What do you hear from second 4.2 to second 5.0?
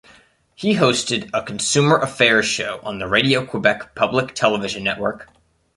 television